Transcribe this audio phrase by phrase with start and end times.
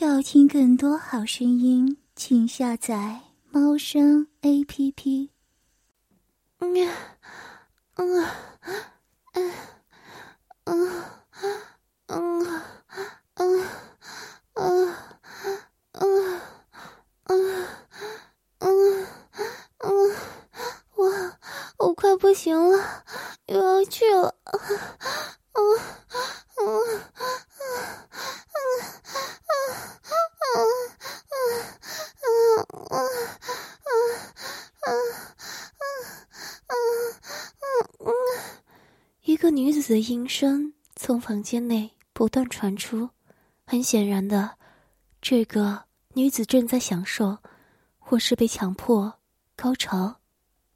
[0.00, 5.30] 要听更多好声音，请下载猫声 A P P。
[6.58, 6.72] 嗯
[7.94, 8.26] 嗯
[9.32, 9.52] 嗯
[10.64, 11.04] 嗯
[12.06, 12.62] 嗯
[13.34, 13.66] 嗯
[14.54, 16.40] 嗯
[18.60, 19.06] 嗯
[19.78, 20.16] 嗯，
[20.94, 21.32] 我
[21.78, 23.04] 我快不行了，
[23.46, 24.34] 又要去了。
[39.28, 43.10] 一个女子的音声从房间内不断传出，
[43.66, 44.56] 很显然的，
[45.20, 45.82] 这个
[46.14, 47.36] 女子正在享受，
[47.98, 49.12] 或是被强迫
[49.54, 50.16] 高潮。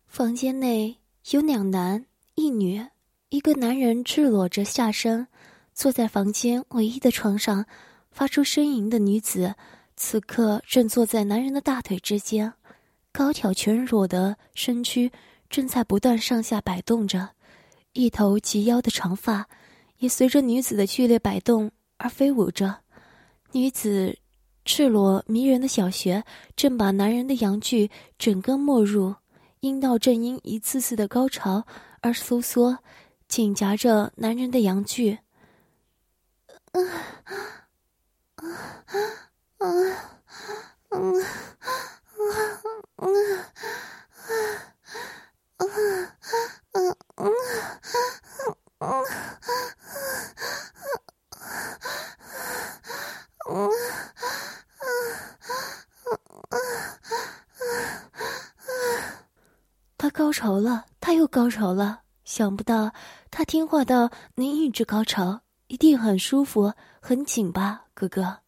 [0.07, 0.99] 房间内
[1.31, 2.87] 有两男一女，
[3.31, 5.27] 一个男人赤裸着下身，
[5.73, 7.65] 坐在房间唯一的床上，
[8.11, 9.55] 发出呻吟的女子，
[9.97, 12.53] 此刻正坐在男人的大腿之间，
[13.13, 15.11] 高挑全裸的身躯
[15.49, 17.31] 正在不断上下摆动着。
[17.93, 19.47] 一头及腰的长发，
[19.99, 22.81] 也随着女子的剧烈摆动而飞舞着。
[23.53, 24.19] 女子
[24.65, 26.25] 赤裸迷人的小穴
[26.57, 29.15] 正把男人的阳具整个没入，
[29.61, 31.67] 阴道正因一次次的高潮
[32.01, 32.79] 而收缩，
[33.29, 35.19] 紧夹着男人的阳具。
[59.97, 62.01] 他高潮了，他又高潮了。
[62.25, 62.93] 想不到
[63.31, 68.41] 他听话到能一直高潮，一定很舒服、很紧吧，哥哥？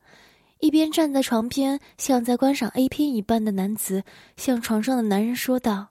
[0.58, 4.02] 一边站在床边，像在观赏 A 片一般的男子，
[4.36, 5.90] 向床上的男人说道：“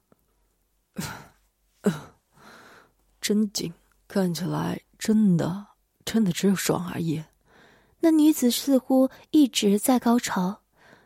[3.24, 3.74] 真紧。”
[4.06, 5.66] 看起来真的，
[6.06, 7.24] 真的只有爽而已。
[8.00, 10.60] 那女子似乎一直在高潮，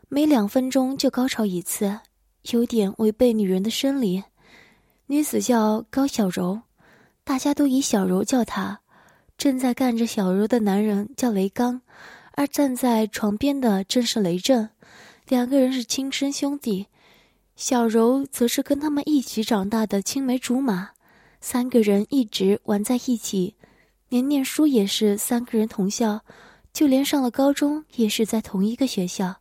[0.08, 2.00] 每两分钟就高潮一次，
[2.50, 4.24] 有点违背女人的生理。
[5.06, 6.60] 女子叫高小柔，
[7.24, 8.80] 大家都以小柔叫她。
[9.38, 11.80] 正在干着小柔的男人叫雷刚，
[12.32, 14.68] 而站在床边的正是雷震，
[15.28, 16.88] 两个人是亲生兄弟。
[17.56, 20.90] 小柔则是跟他们一起长大的青梅竹马。
[21.40, 23.54] 三个人一直玩在一起，
[24.08, 26.20] 连念书也是三个人同校，
[26.72, 29.36] 就连上了高中也是在同一个学校。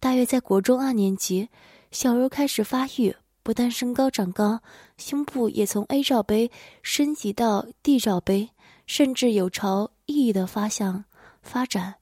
[0.00, 1.48] 大约在国中二年级，
[1.90, 4.60] 小柔开始发育，不但身高长高，
[4.96, 6.50] 胸部也从 A 罩杯
[6.82, 8.50] 升级到 D 罩杯，
[8.86, 11.04] 甚至有朝 E 的方向
[11.42, 11.94] 发展。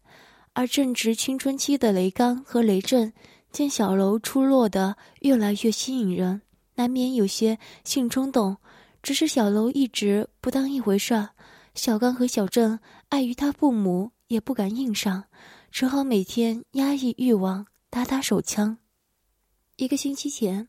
[0.55, 3.13] 而正值青春期的雷刚和雷震，
[3.51, 6.43] 见小柔出落的越来越吸引人，
[6.75, 8.57] 难免有些性冲动。
[9.03, 11.31] 只是小楼一直不当一回事儿，
[11.75, 15.25] 小刚和小郑碍于他父母也不敢硬上，
[15.71, 18.79] 只好每天压抑欲望，打打手枪。
[19.77, 20.69] 一个星期前，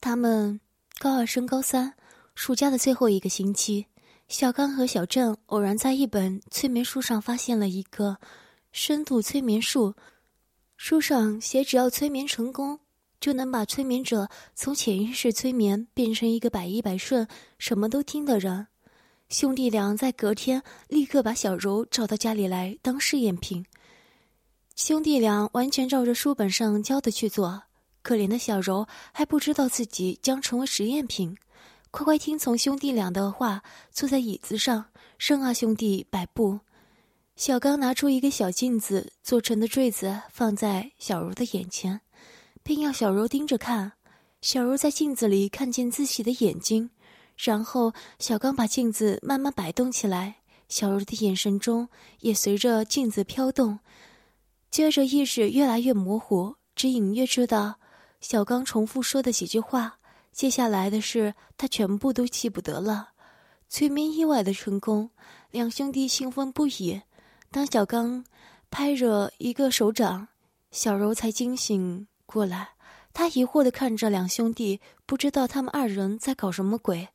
[0.00, 0.60] 他们
[0.98, 1.94] 高二升高三，
[2.34, 3.86] 暑假的最后一个星期，
[4.28, 8.18] 小刚和小郑偶然在一本催眠书上发现了一个
[8.70, 9.94] 深度催眠术，
[10.76, 12.80] 书上写只要催眠成功。
[13.20, 17.26] 就能把催眠者从潜意识催眠变成一个百依百顺、
[17.58, 18.66] 什么都听的人。
[19.28, 23.66] 兄弟俩在隔天立刻把小柔找到家里来当试验品。
[24.76, 27.64] 兄弟俩完全照着书本上教的去做，
[28.02, 31.36] 可怜的小柔还不知道自己将成为实验品，
[31.90, 34.84] 乖乖听从兄弟俩的话，坐在椅子上
[35.18, 36.60] 任二兄弟摆布。
[37.34, 42.00] 小刚拿出一个小镜子做成的坠子放在小柔的眼前。
[42.66, 43.92] 并要小柔盯着看，
[44.40, 46.90] 小柔在镜子里看见自己的眼睛，
[47.36, 50.38] 然后小刚把镜子慢慢摆动起来，
[50.68, 51.88] 小柔的眼神中
[52.22, 53.78] 也随着镜子飘动。
[54.68, 57.78] 接着意识越来越模糊，只隐约知道
[58.20, 60.00] 小刚重复说的几句话。
[60.32, 63.10] 接下来的事他全部都记不得了。
[63.68, 65.10] 催眠意外的成功，
[65.52, 67.00] 两兄弟兴奋不已。
[67.52, 68.24] 当小刚
[68.72, 70.26] 拍着一个手掌，
[70.72, 72.08] 小柔才惊醒。
[72.26, 72.70] 过来，
[73.14, 77.08] 他疑惑的看着两兄弟，不知道他们二人在搞什么鬼。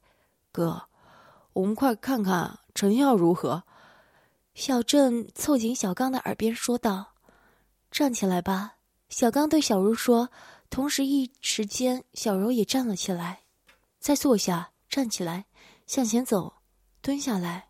[0.51, 0.83] 哥，
[1.53, 3.63] 我们快看看成效如何。
[4.55, 7.13] 小郑凑近小刚的耳边说道
[7.91, 8.75] ：“站起来吧。”
[9.09, 10.29] 小刚对小柔说，
[10.69, 13.41] 同时一时间，小柔也站了起来。
[13.99, 15.45] 再坐下，站起来，
[15.85, 16.53] 向前走，
[17.01, 17.67] 蹲下来。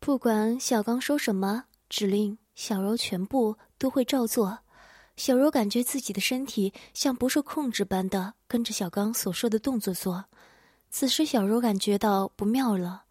[0.00, 4.58] 不管小刚说什么指令，小柔全部都会照做。
[5.16, 10.24] 小柔感觉自己的身体像不受控制般的跟着小刚所说的动作做。
[10.90, 13.04] 此时，小柔感觉到不妙了。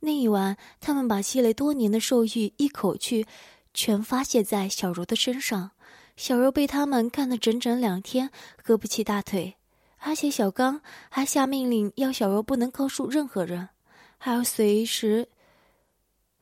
[0.00, 3.26] 那一晚，他们把积累多年的兽欲一口气
[3.72, 5.70] 全发泄在小柔的身上。
[6.16, 8.30] 小柔被他们干了整整两天，
[8.62, 9.56] 合不起大腿。
[9.98, 13.70] 而且小刚还下命令，要小柔不能告诉任何人，
[14.18, 15.28] 还要随时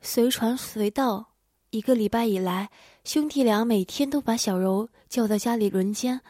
[0.01, 1.29] 随传随到。
[1.69, 2.69] 一个礼拜以来，
[3.03, 6.21] 兄弟俩每天都把小柔叫到家里轮奸。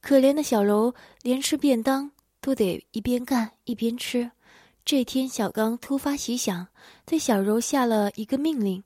[0.00, 4.30] 可怜的小柔连吃便当都得一边干一边吃。
[4.84, 6.68] 这天，小刚突发奇想，
[7.04, 8.82] 对小柔下了一个命令：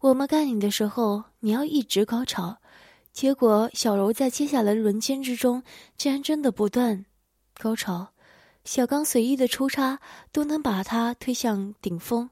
[0.00, 2.58] 我们干你的时候，你要一直高潮。
[3.12, 5.62] 结果，小柔在接下来轮奸之中，
[5.96, 7.06] 竟然真的不断。
[7.54, 8.08] 高潮，
[8.64, 10.00] 小刚随意的出插
[10.32, 12.28] 都能把他推向顶峰。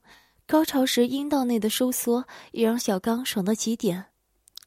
[0.46, 4.06] 高潮时阴道内的收缩也让小刚爽到极点。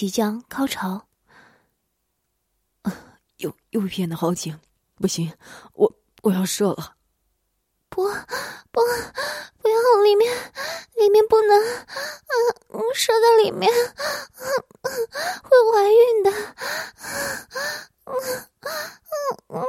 [0.00, 1.06] 即将高潮。
[3.36, 4.58] 又又变得好紧，
[4.94, 5.30] 不行，
[5.74, 5.92] 我
[6.22, 6.96] 我要射了。
[7.90, 8.04] 不
[8.70, 8.80] 不，
[9.60, 10.34] 不要里面，
[10.94, 13.70] 里面不能，嗯，射在里面，
[14.80, 16.30] 会怀孕的。
[18.06, 18.16] 嗯
[18.60, 18.72] 嗯
[19.48, 19.66] 嗯嗯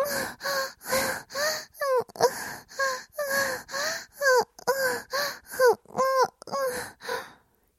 [5.87, 5.99] 嗯
[6.45, 6.55] 嗯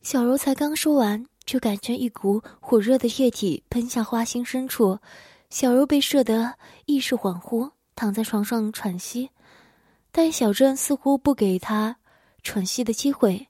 [0.02, 4.98] 小柔才刚说完，就感觉一股火热的液体喷向花心深处，
[5.50, 6.54] 小柔被射得
[6.86, 9.30] 意识恍惚，躺在床上喘息。
[10.10, 11.96] 但小郑似乎不给他
[12.42, 13.48] 喘息的机会，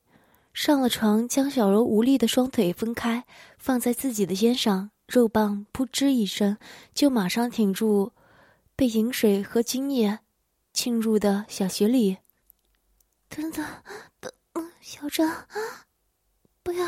[0.54, 3.24] 上了床，将小柔无力的双腿分开，
[3.58, 6.56] 放在自己的肩上，肉棒扑吱一声，
[6.94, 8.12] 就马上挺住
[8.76, 10.20] 被饮水和精液
[10.72, 12.18] 浸入的小穴里。
[13.28, 13.64] 等等，
[14.20, 14.32] 等，
[14.80, 15.28] 小郑，
[16.62, 16.86] 不要，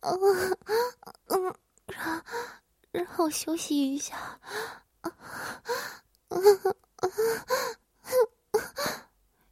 [0.00, 0.56] 嗯
[1.28, 1.54] 嗯，
[1.86, 2.24] 让
[2.90, 4.40] 让我休息一下，
[5.02, 5.12] 嗯
[6.28, 6.74] 嗯嗯。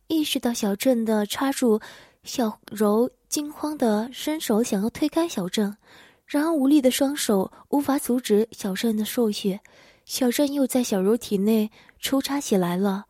[0.06, 1.80] 意识到小郑的插入，
[2.22, 5.76] 小柔惊慌的伸手想要推开小郑，
[6.26, 9.60] 然而无力的双手无法阻止小郑的兽血，
[10.04, 13.06] 小郑又在小柔体内抽插起来了，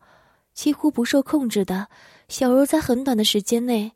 [0.53, 1.87] 几乎不受控制的，
[2.27, 3.93] 小柔在很短的时间内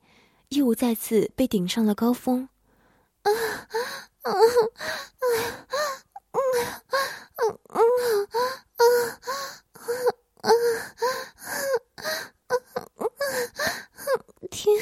[0.49, 2.49] 又再次被顶上了高峰。
[3.23, 3.41] 啊啊
[4.21, 4.39] 啊啊
[6.31, 6.39] 啊啊
[7.33, 7.39] 啊
[8.77, 8.85] 啊
[10.41, 10.51] 啊啊！
[14.49, 14.79] 停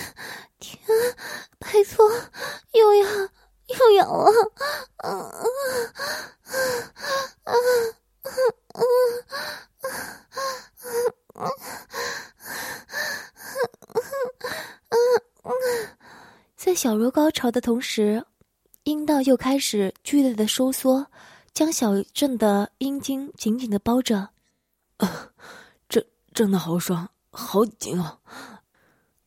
[0.60, 0.80] 停，
[1.58, 2.12] 拜托，
[2.74, 3.10] 又要
[3.68, 4.52] 又要了，
[4.98, 5.46] 嗯嗯
[7.44, 7.54] 嗯
[8.74, 8.80] 嗯
[11.34, 11.50] 嗯
[14.90, 15.02] 嗯
[16.56, 18.26] 在小柔高潮的同时，
[18.84, 21.06] 阴道又开始剧烈的收缩，
[21.54, 24.30] 将小郑的阴茎紧紧的包着，
[24.98, 25.30] 啊，
[25.88, 27.08] 真真的好爽。
[27.30, 28.20] 好紧啊！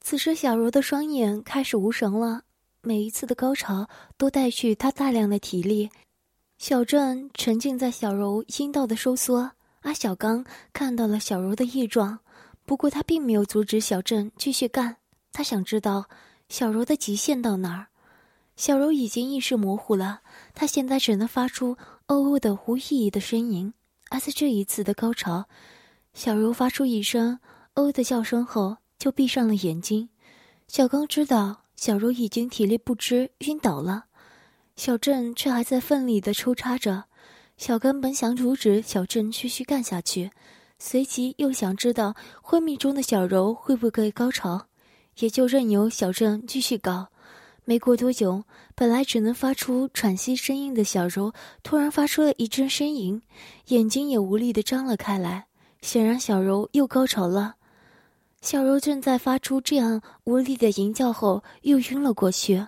[0.01, 2.43] 此时，小柔的双眼开始无神了。
[2.81, 5.91] 每一次的高潮都带去她大量的体力。
[6.57, 12.19] 小郑沉浸在小柔阴道的收缩，阿小刚看到了小柔的异状，
[12.65, 14.97] 不过他并没有阻止小郑继续干。
[15.38, 16.07] 他想知道
[16.49, 17.87] 小柔的极限到哪儿。
[18.57, 21.76] 小柔已经意识模糊了，她现在只能发出
[22.09, 23.73] “哦哦”的无意义的呻吟。
[24.11, 25.45] 而在这一次的高潮，
[26.12, 27.38] 小柔发出一声。
[27.75, 30.09] 哦的叫声后，就闭上了眼睛。
[30.66, 34.07] 小刚知道小柔已经体力不支晕倒了，
[34.75, 37.04] 小郑却还在奋力的抽插着。
[37.57, 40.33] 小刚本想阻止小郑继续干下去，
[40.80, 44.66] 随即又想知道昏迷中的小柔会不会高潮，
[45.19, 47.09] 也就任由小郑继续搞。
[47.65, 48.45] 没过多久，
[48.75, 51.33] 本来只能发出喘息声音的小柔
[51.63, 53.21] 突然发出了一阵呻吟，
[53.67, 55.47] 眼睛也无力的张了开来。
[55.83, 57.57] 显然，小柔又高潮了。
[58.41, 62.67] 小柔正在发出这样无力的吟叫后，又晕了过去。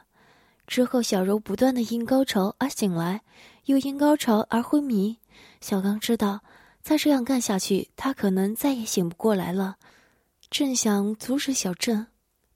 [0.66, 3.22] 之后，小柔不断的因高潮而醒来，
[3.64, 5.16] 又因高潮而昏迷。
[5.60, 6.40] 小刚知道，
[6.82, 9.76] 再这样干下去，他可能再也醒不过来了。
[10.50, 12.06] 正想阻止小郑，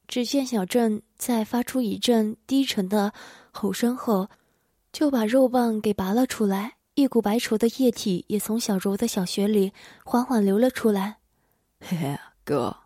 [0.06, 3.12] 只见小郑在发出一阵低沉的
[3.50, 4.28] 吼声后，
[4.92, 9.72] 就把肉棒给拔了出来，一股白稠的液体也从小柔的小穴里
[10.04, 11.18] 缓缓流了出来。
[11.80, 12.76] 嘿嘿，哥，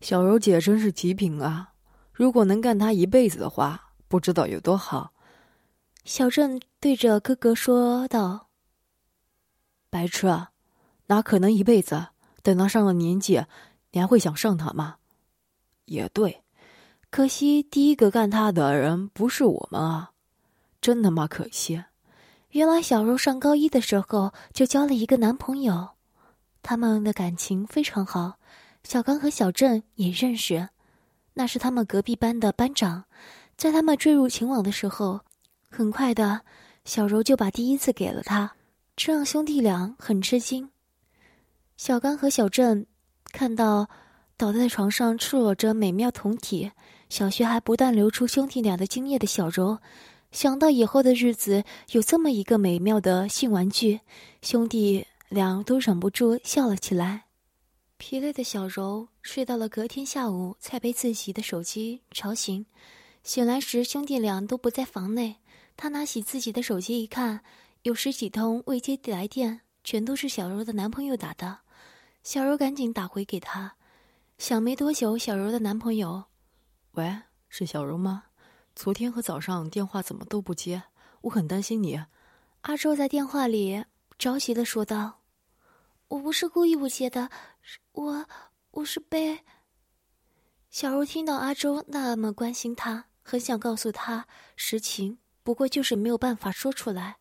[0.00, 1.72] 小柔姐真是极品啊！
[2.12, 5.12] 如果能干她一辈子的话，不知道有多好。
[6.04, 8.48] 小郑对着哥哥说道
[9.88, 10.50] ：“白痴啊，
[11.06, 12.08] 哪可能一辈子？
[12.42, 13.44] 等她上了年纪，
[13.92, 14.96] 你还会想上她吗？”
[15.86, 16.42] 也对。
[17.10, 20.10] 可惜，第一个干他的人不是我们啊，
[20.80, 21.82] 真他妈可惜！
[22.50, 25.88] 原来小柔上高一的时候就交了一个男朋友，
[26.62, 28.34] 他们的感情非常好。
[28.84, 30.68] 小刚和小郑也认识，
[31.32, 33.04] 那是他们隔壁班的班长。
[33.56, 35.20] 在他们坠入情网的时候，
[35.70, 36.42] 很快的，
[36.84, 38.52] 小柔就把第一次给了他，
[38.96, 40.70] 这让兄弟俩很吃惊。
[41.78, 42.86] 小刚和小郑
[43.24, 43.88] 看到
[44.36, 46.70] 倒在床上赤裸着美妙酮体。
[47.08, 49.78] 小学还不断流出兄弟俩的精液的小柔，
[50.30, 54.00] 想到以后的日子有这么一个美妙的性玩具，
[54.42, 57.24] 兄弟俩都忍不住笑了起来。
[57.96, 62.64] 疲累的小柔睡到了隔天下午，才被自己的手机吵醒。
[63.24, 65.36] 醒来时，兄弟俩都不在房内。
[65.76, 67.40] 他拿起自己的手机一看，
[67.82, 71.58] 有十几通未接来电，全都是小柔的男朋友打的。
[72.22, 73.74] 小柔赶紧打回给他，
[74.38, 76.24] 想没多久，小柔的男朋友。
[76.98, 77.16] 喂，
[77.48, 78.24] 是小柔吗？
[78.74, 80.82] 昨天和早上电话怎么都不接？
[81.20, 82.04] 我很担心你。
[82.62, 83.84] 阿周在电话里
[84.18, 85.20] 着急的说道
[86.08, 87.30] ：“我不是故意不接的，
[87.92, 88.26] 我
[88.72, 89.38] 我是被……”
[90.70, 94.26] 小柔听到阿周那么关心她，很想告诉他
[94.56, 97.18] 实情，不过就是没有办法说出来。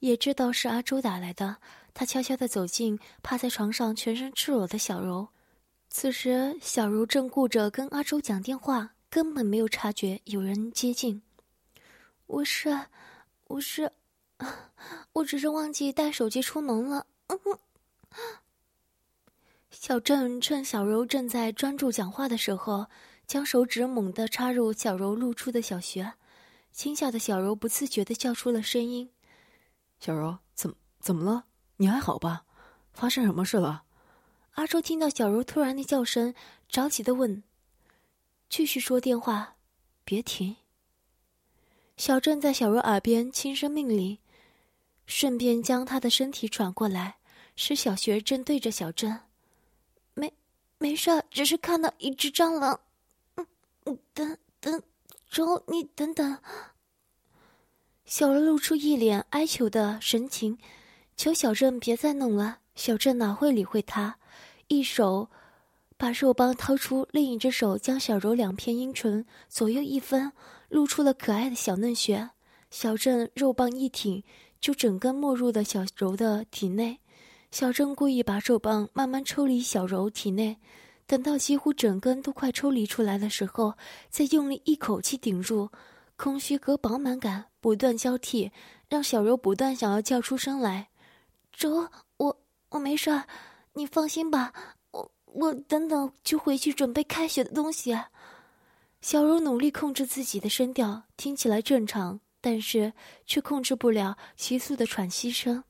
[0.00, 1.56] 也知道是阿周打来的，
[1.94, 5.30] 他悄悄的走进趴在床上全身赤裸的小柔。
[5.92, 11.20] 此时，小茹正顾着跟阿周讲电话，根本没有察觉有人接近。
[12.26, 12.86] 我是，
[13.48, 13.90] 我是，
[15.14, 17.06] 我只是忘记带手机出门了。
[19.72, 22.86] 小郑趁小柔正在专注讲话的时候，
[23.26, 26.12] 将手指猛地插入小柔露出的小穴，
[26.70, 29.10] 惊吓的小柔不自觉的叫出了声音
[29.98, 31.46] ：“小柔，怎怎么了？
[31.78, 32.44] 你还好吧？
[32.92, 33.82] 发生什么事了？”
[34.52, 36.34] 阿周听到小柔突然的叫声，
[36.68, 37.42] 着急的问
[38.50, 39.56] ：“继续说电话，
[40.04, 40.56] 别停。”
[41.96, 44.18] 小郑在小柔耳边轻声命令，
[45.06, 47.16] 顺便将他的身体转过来，
[47.56, 49.20] 使小学正对着小郑。
[50.14, 50.32] “没，
[50.78, 52.80] 没事，只是看到一只蟑螂。
[53.84, 54.82] ”“嗯，等等，
[55.30, 56.38] 周，你等等。”
[58.04, 60.58] 小柔露出一脸哀求的神情，
[61.16, 62.58] 求小郑别再弄了。
[62.74, 64.18] 小郑哪会理会他？
[64.70, 65.28] 一手
[65.96, 70.30] 把肉棒掏出，另一只手将小柔两片阴唇左右一分，
[70.68, 72.30] 露出了可爱的小嫩穴。
[72.70, 74.22] 小郑肉棒一挺，
[74.60, 77.00] 就整根没入了小柔的体内。
[77.50, 80.56] 小郑故意把肉棒慢慢抽离小柔体内，
[81.04, 83.74] 等到几乎整根都快抽离出来的时候，
[84.08, 85.68] 再用力一口气顶入，
[86.14, 88.52] 空虚和饱满感不断交替，
[88.88, 90.90] 让小柔不断想要叫出声来。
[91.52, 93.24] 周，我我没事儿。
[93.72, 94.52] 你放心吧，
[94.90, 97.96] 我我等等就回去准备开学的东西。
[99.00, 102.92] 小柔努力控制自己的声调，听起来正常，但是
[103.24, 105.62] 却控制不了急促的喘息声。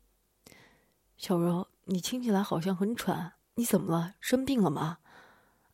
[1.16, 4.14] 小柔，你听起来好像很喘，你怎么了？
[4.18, 4.98] 生病了吗？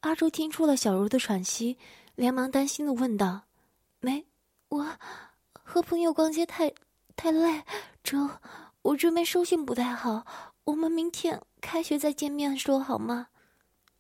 [0.00, 1.78] 阿周听出了小柔的喘息，
[2.16, 3.42] 连忙担心的问道
[4.00, 4.26] ：“没，
[4.68, 4.86] 我
[5.52, 6.74] 和朋友逛街太
[7.14, 7.62] 太累，
[8.02, 8.28] 周，
[8.82, 10.26] 我这边收信不太好。”
[10.66, 13.26] 我们明天开学再见面说好吗？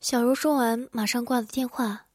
[0.00, 2.06] 小柔说完，马上挂了电话。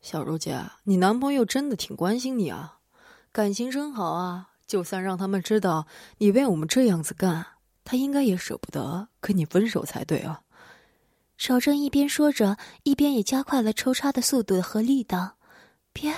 [0.00, 2.78] 小柔姐，你男朋友真的挺关心你啊，
[3.32, 4.50] 感情真好啊！
[4.68, 7.44] 就算让他们知道你为我们这样子干，
[7.82, 10.42] 他应该也舍不得跟你分手才对啊。
[11.36, 15.36] 小郑一边说着，一边也加快了抽插的速度和力道。
[15.92, 16.14] 别，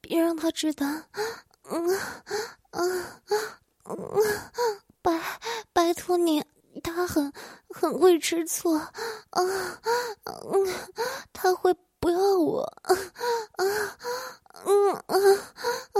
[0.00, 0.86] 别让他知道！
[1.64, 1.88] 嗯，
[2.70, 3.04] 嗯，
[3.82, 3.98] 嗯，
[5.02, 5.20] 拜，
[5.72, 6.44] 拜托你。
[6.80, 7.32] 他很
[7.68, 8.90] 很会吃醋，啊，
[9.30, 10.66] 嗯，
[11.32, 12.96] 他会不要我，啊，
[14.64, 15.16] 嗯啊
[15.92, 15.98] 啊！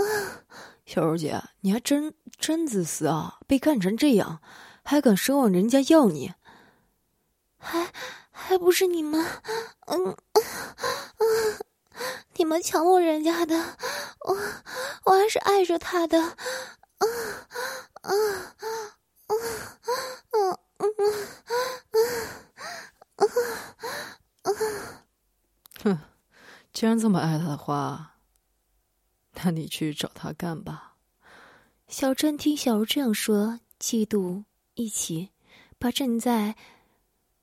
[0.85, 3.39] 小柔姐，你还真真自私啊！
[3.47, 4.41] 被干成这样，
[4.83, 6.33] 还敢奢望人家要你？
[7.57, 7.91] 还
[8.31, 9.25] 还不是你们，
[9.87, 11.59] 嗯嗯，
[12.35, 13.55] 你们抢我人家的，
[14.25, 14.37] 我
[15.05, 16.35] 我还是爱着他的，啊
[18.01, 18.62] 啊啊
[26.83, 28.17] 既然这么爱他的话，
[29.35, 30.97] 那你去找他干吧。
[31.87, 35.29] 小郑听小柔这样说，嫉妒一起，
[35.79, 36.57] 把正在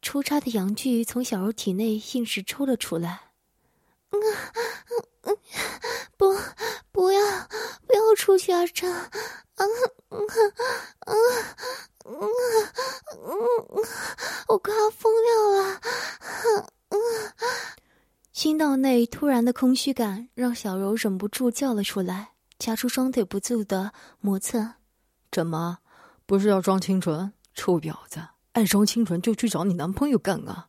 [0.02, 3.30] 出差的阳具从小柔体内硬是抽了出来。
[4.10, 4.20] 嗯
[5.22, 5.34] 嗯，
[6.18, 6.36] 不，
[6.92, 7.48] 不要，
[7.86, 8.66] 不要出去啊！
[8.66, 9.08] 这，嗯
[10.10, 10.20] 嗯
[11.06, 11.16] 嗯
[12.04, 12.28] 嗯
[13.14, 13.84] 嗯，
[14.48, 15.80] 我快要疯掉了。
[16.90, 17.00] 嗯，
[18.32, 24.76] 心道内突然的空虚感让小柔忍不住叫了出来，夹出双腿不住的磨蹭。
[25.30, 25.80] 怎么，
[26.24, 27.30] 不是要装清纯？
[27.52, 30.68] 臭婊子，爱装清纯就去找你男朋友干啊！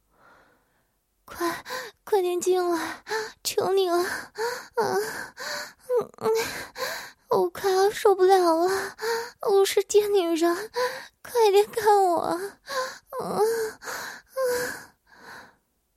[1.24, 1.63] 快，
[2.03, 3.05] 快点进来，
[3.41, 3.96] 求你了！
[3.96, 4.03] 啊，
[6.17, 6.29] 嗯，
[7.29, 8.70] 我快要受不了了！
[9.50, 10.53] 我是贱女人，
[11.24, 12.20] 快点看我！
[12.20, 12.38] 啊
[13.22, 13.39] 啊！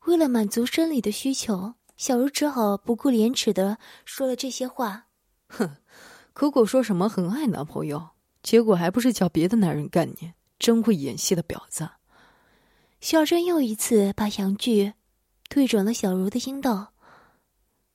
[0.07, 5.07] 为了满足生理的需求，小茹只好不顾廉耻的说了这些话。
[5.49, 5.79] 哼，
[6.35, 8.11] 口口说什么很爱男朋友，
[8.43, 10.35] 结果还不是叫别的男人干你？
[10.59, 11.89] 真会演戏的婊子！
[13.01, 14.93] 小珍又一次把阳具
[15.49, 16.93] 对准了小茹的阴道，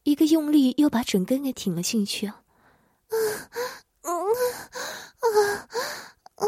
[0.01, 2.25] 一个用力又把整根给挺了进去。
[2.25, 2.41] 啊，
[4.01, 4.11] 嗯，
[5.19, 5.29] 啊，
[6.33, 6.47] 啊，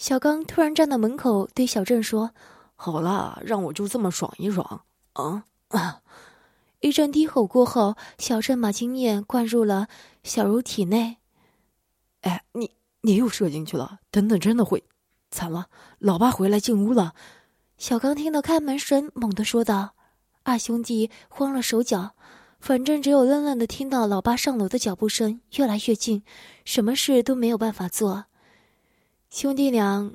[0.00, 2.30] 小刚突然站到门口，对小郑说
[2.74, 4.80] ：“好了，让我就这么爽一爽。”
[5.12, 6.00] 啊啊！
[6.80, 9.88] 一阵低吼过后，小郑把精液灌入了
[10.24, 11.18] 小茹体内。
[12.22, 12.70] 哎，你
[13.02, 13.98] 你又射进去了！
[14.10, 14.84] 等等，真的会
[15.30, 15.66] 惨了！
[15.98, 17.12] 老爸回来进屋了。
[17.76, 19.90] 小刚听到开门声，猛地说道
[20.44, 22.12] ：“二兄弟慌了手脚。”
[22.58, 26.22] 反正只有愣愣的听到老爸上楼的脚步声越来越近，
[26.64, 28.24] 什么事都没有办法做。
[29.30, 30.10] 兄弟俩，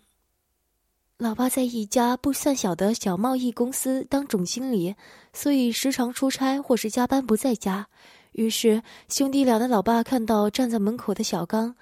[1.17, 4.93] 老爸在一家不算小的小贸易公司当总经理，
[5.32, 7.88] 所以时常出差或是加班不在家。
[8.34, 11.78] 于是兄弟俩的老爸看到站在门口的小刚，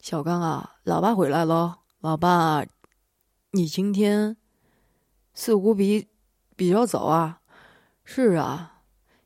[0.00, 1.74] 小刚啊，老爸回来喽！
[2.00, 2.64] 老爸，
[3.52, 4.36] 你今天
[5.32, 6.08] 似乎比
[6.56, 7.38] 比较早啊。
[8.02, 8.80] 是啊。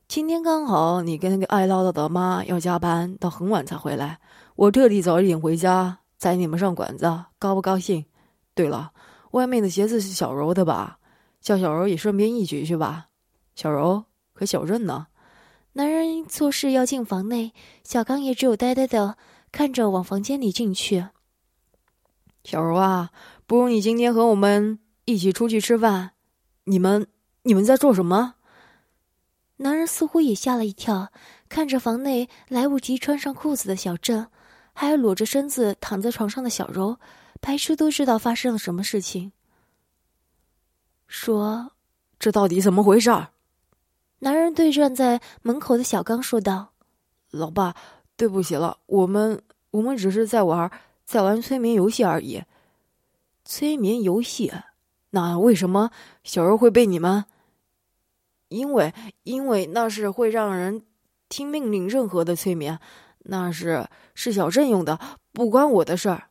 [0.07, 4.19] 今天刚好你跟那个爱唠叨的妈要加班到很晚才回来，
[4.55, 8.05] 我特地早一点回家载你们上馆子，高不高兴？
[8.53, 8.91] 对了，
[9.31, 10.99] 外面的鞋子是小柔的吧？
[11.39, 13.07] 叫小柔也顺便一起去吧。
[13.55, 14.03] 小柔
[14.33, 15.07] 和小任呢？
[15.73, 17.53] 男人做事要进房内，
[17.85, 19.17] 小刚也只有呆呆的
[19.49, 21.07] 看着往房间里进去。
[22.43, 23.11] 小柔啊，
[23.47, 26.11] 不如你今天和我们一起出去吃饭。
[26.65, 27.07] 你们
[27.43, 28.35] 你们在做什么？
[29.57, 31.13] 男人似乎也吓了一跳，
[31.47, 34.27] 看着房内来不及穿上裤子的小郑，
[34.81, 36.97] 还有裸着身子躺在床上的小柔，
[37.41, 39.33] 白痴都知道发生了什么事情。
[41.05, 41.73] 说
[42.17, 43.11] ：“这到底怎么回事？”
[44.19, 46.71] 男人对站在门口的小刚说道
[47.29, 47.75] ：“老爸，
[48.15, 50.71] 对不起了，我们我们只是在玩，
[51.03, 52.41] 在玩催眠游戏而已。
[53.43, 54.53] 催眠游戏？
[55.09, 55.91] 那为什么
[56.23, 57.25] 小柔会被你们？”
[58.47, 60.83] 因为，因为那是会让人
[61.27, 62.79] 听命令，任何的催眠，
[63.19, 64.99] 那是是小镇用的，
[65.31, 66.29] 不关我的事儿。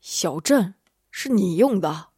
[0.00, 0.74] 小镇，
[1.10, 2.08] 是你用的？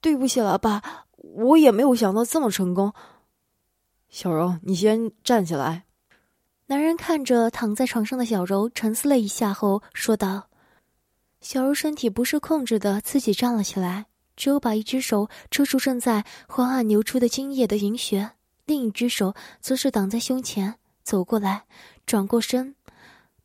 [0.00, 0.82] 对不起了，爸，
[1.16, 2.92] 我也没有想到这么成功。
[4.08, 5.84] 小柔，你先站起来。
[6.66, 10.48] 男人看着躺在床上的小柔，沉思了一下后说道
[11.40, 14.06] ：“小柔身体不受控制的自己站了起来，
[14.36, 18.30] 只有把一只手遮住正在缓缓流出的精液的银穴。”
[18.66, 21.64] 另一只手则是挡在胸前，走过来，
[22.06, 22.76] 转过身，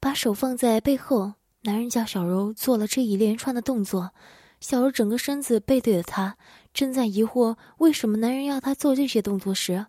[0.06, 1.34] 把手放在背后。
[1.62, 4.12] 男人叫小柔做了这一连串的动作，
[4.60, 6.38] 小柔整个身子背对着他，
[6.76, 9.88] 正在疑惑为什么男人要他做这些动作时，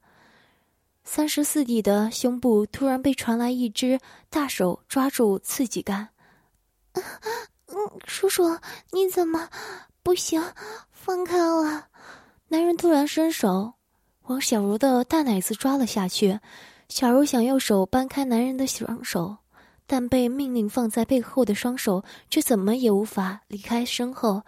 [1.04, 4.00] 三十四弟的胸部突然被传来一只
[4.30, 6.08] 大手抓住刺激感。
[6.94, 7.76] 嗯，
[8.06, 8.58] 叔叔，
[8.92, 9.50] 你怎么
[10.02, 10.42] 不行？
[10.92, 11.82] 放开我！
[12.48, 13.74] 男人突然伸手。
[14.22, 16.40] 往小柔的大奶子抓了下去，
[16.88, 19.36] 小柔想用手掰开男人的双手，
[19.86, 24.42] 但被命令放在背后的双手却怎么也无法离开身后，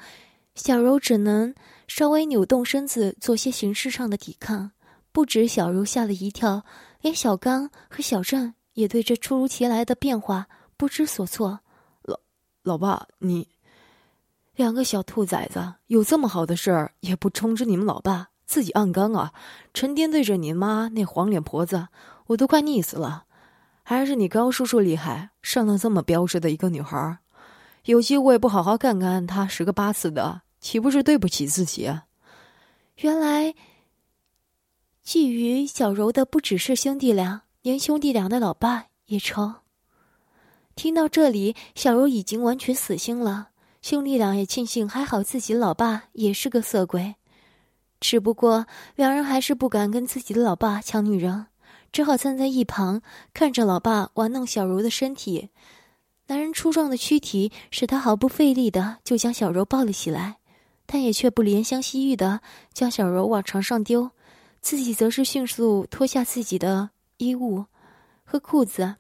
[0.55, 1.55] 小柔只能
[1.87, 4.73] 稍微扭动身子做些形式上的抵抗。
[5.13, 6.65] 不止小柔吓了一跳，
[7.01, 10.47] 连小刚和小郑也对这突如其来的变化
[10.77, 11.61] 不知所措。
[12.03, 12.19] 老
[12.63, 13.49] 老爸，你
[14.55, 19.33] 两个小兔崽子有这么好的事儿也不通知你们老爸，自己暗刚啊！
[19.73, 21.89] 成天对着你妈那黄脸婆子，
[22.27, 23.25] 我都快腻死了。
[23.91, 27.21] 还是你高叔叔厉害，生了这么标致的一个女孩儿，
[27.87, 31.91] 有机会不好好干干她十个八次的，岂不是对不起自己？
[32.97, 33.55] 原来。
[35.03, 39.55] 觊觎小柔的不只是兄弟俩，连兄弟俩的老爸也成。
[40.75, 43.49] 听到这里，小柔已经完全死心了。
[43.81, 47.15] 兄弟俩也庆幸，还好自己老爸也是个色鬼。
[48.01, 51.47] 只不过两人还是不敢跟自己的老爸抢女人，
[51.93, 55.51] 只好站在一旁看着老爸玩弄小柔的身体。
[56.27, 60.37] 男人粗壮的躯体使他毫不费力的就将小柔抱了起来，
[60.85, 62.41] 但也却不怜香惜玉的
[62.73, 64.11] 将小柔往床上丢。
[64.61, 67.65] 自己则是迅速脱下自己的衣物
[68.25, 68.97] 和裤子，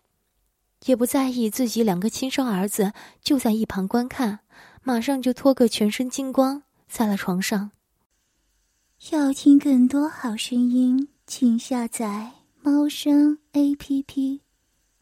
[0.86, 4.38] 也不在意自己两个亲生儿子就在一旁观看，
[4.82, 7.72] 马上就脱个全身精光，在了床上。
[9.10, 12.30] 要听更多好声音，请下载
[12.70, 14.47] 猫声 A P P。